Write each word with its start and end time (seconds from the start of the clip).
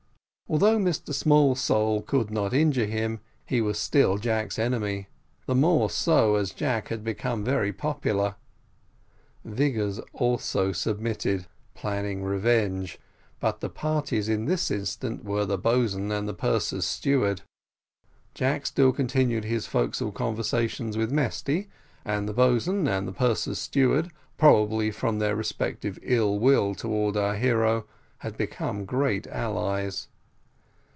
Although 0.49 0.79
Mr 0.79 1.13
Smallsole 1.13 2.05
could 2.05 2.29
not 2.29 2.53
injure 2.53 2.85
him, 2.85 3.21
he 3.45 3.61
was 3.61 3.79
still 3.79 4.17
Jack's 4.17 4.59
enemy; 4.59 5.07
the 5.45 5.55
more 5.55 5.89
so 5.89 6.35
as 6.35 6.51
Jack 6.51 6.89
had 6.89 7.05
become 7.05 7.45
very 7.45 7.71
popular: 7.71 8.35
Vigors 9.45 10.01
also 10.11 10.73
submitted, 10.73 11.47
planning 11.73 12.25
revenge; 12.25 12.99
but 13.39 13.61
the 13.61 13.69
parties 13.69 14.27
in 14.27 14.43
this 14.43 14.69
instance 14.69 15.23
were 15.23 15.45
the 15.45 15.57
boatswain 15.57 16.11
and 16.11 16.37
purser's 16.37 16.83
steward. 16.85 17.43
Jack 18.33 18.65
still 18.65 18.91
continued 18.91 19.45
his 19.45 19.65
forecastle 19.67 20.11
conversation 20.11 20.89
with 20.89 21.13
Mesty; 21.13 21.69
and 22.03 22.27
the 22.27 22.33
boatswain 22.33 22.89
and 22.89 23.15
purser's 23.15 23.57
steward, 23.57 24.11
probably 24.37 24.91
from 24.91 25.19
their 25.19 25.33
respective 25.33 25.97
ill 26.01 26.37
will 26.37 26.75
towards 26.75 27.15
our 27.15 27.37
hero, 27.37 27.85
had 28.17 28.35
become 28.35 28.83
great 28.83 29.25
allies. 29.27 30.09